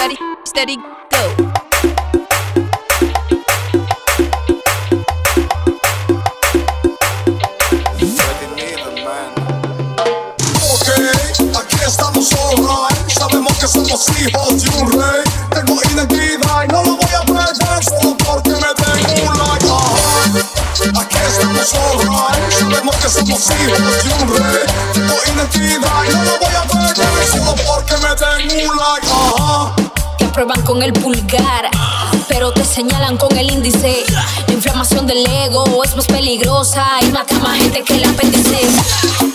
[0.00, 0.76] steady,
[1.10, 1.50] go.
[11.86, 13.10] estamos alright.
[13.10, 15.22] Sabemos que somos hijos de un rey.
[15.50, 19.68] Tengo identidad y no lo voy a perder solo porque me tengo un like.
[20.98, 22.52] Aquí estamos alright.
[22.58, 24.64] Sabemos que somos hijos de un rey.
[24.94, 29.06] Tengo identidad y no lo voy a perder solo porque me tengo un like.
[29.06, 29.69] Que
[30.40, 31.68] prueban con el pulgar,
[32.26, 34.04] pero te señalan con el índice.
[34.46, 38.58] La inflamación del ego es más peligrosa y mata más gente que el apéndice.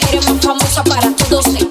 [0.10, 1.46] Eres más famosa para todos.
[1.48, 1.70] eh.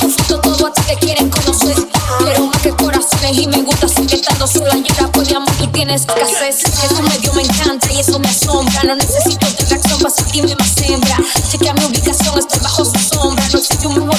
[0.00, 1.74] Yo foto todo a ti te quieren conocer.
[2.20, 4.76] Pero más que corazones y me gusta seguir estando sola.
[4.76, 6.62] Y ahora por mi amor tú tienes escasez.
[6.84, 8.84] Eso medio me encanta y eso me asombra.
[8.84, 11.16] No necesito distracción para sentirme más hembra.
[11.50, 13.44] Chequea mi ubicación, estoy bajo su sombra.
[13.52, 14.16] No soy un mejor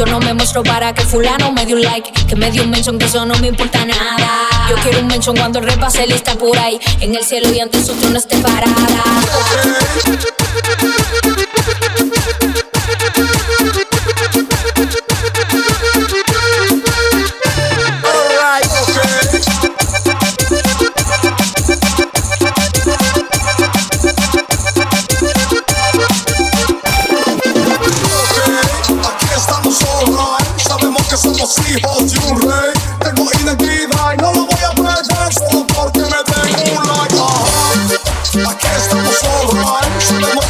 [0.00, 2.10] Yo no me muestro para que fulano me dé un like.
[2.26, 4.48] Que me dio un mention que eso no me importa nada.
[4.70, 6.80] Yo quiero un mention cuando el repase lista por ahí.
[7.00, 8.70] En el cielo y ante su trono esté parada.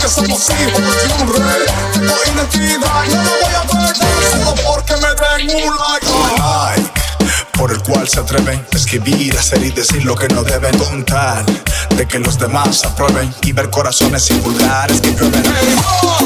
[0.00, 1.66] Que somos hijos de un rey.
[1.92, 3.96] Tengo identidad no lo voy a perder
[4.30, 6.90] solo porque me tengo un like.
[7.52, 11.04] Por el cual se atreven a escribir, hacer y decir lo que no deben con
[11.04, 11.44] tal
[11.96, 15.42] de que los demás aprueben y ver corazones invulgares que llueven.
[15.44, 16.20] Hey, oh.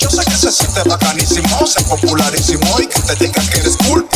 [0.00, 4.06] Yo sé que se siente bacanísimo, ser popularísimo y que te digan que eres cool,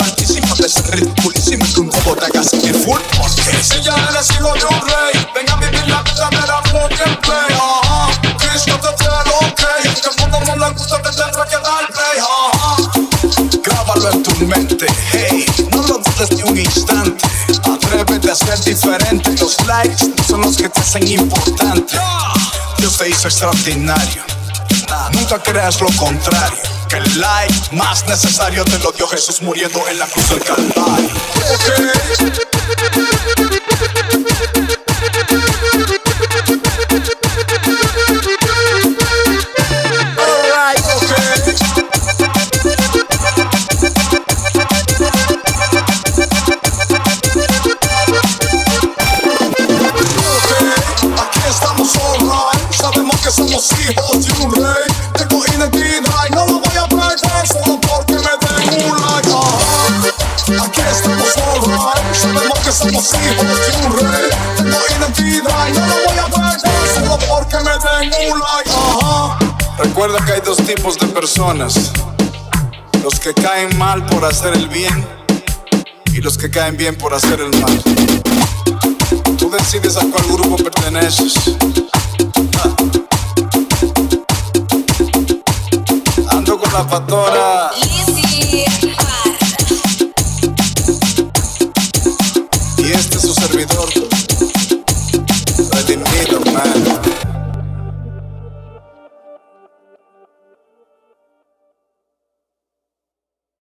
[0.00, 3.00] altísimo de ser ridiculísimo y que un robo te haga sentir full.
[3.16, 6.62] Porque si ya eres hijo de un rey, ven a vivir la vida de la
[6.62, 7.56] fucking play.
[7.56, 8.08] Ajá,
[8.38, 13.60] Cristo te trae ok, que el mundo no le gusta te tendrá que dar play.
[13.62, 17.24] Grábalo en tu mente, hey, no lo dudes ni un instante.
[17.64, 19.32] Atrévete a ser diferente.
[19.38, 21.98] Los likes no son los que te hacen importante.
[22.78, 24.22] Dios te hizo extraordinario.
[25.12, 26.81] Nunca creas lo contrario.
[26.92, 31.08] Que el like más necesario te lo dio Jesús muriendo en la cruz del Calvario.
[60.60, 64.30] Aquí estamos alright, sabemos que somos hijos de un rey.
[64.56, 68.70] Tengo identidad y no lo voy a perder solo porque me den un like.
[68.70, 69.38] Ajá.
[69.78, 71.92] Recuerda que hay dos tipos de personas:
[73.02, 75.06] los que caen mal por hacer el bien
[76.12, 77.82] y los que caen bien por hacer el mal.
[79.38, 81.34] Tú decides a cuál grupo perteneces.
[86.30, 87.70] Ando con la pastora.